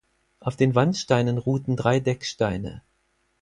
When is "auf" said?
0.39-0.55